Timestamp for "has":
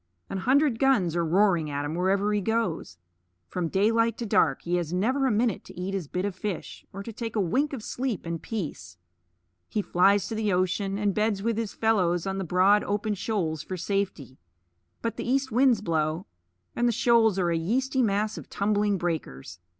4.77-4.91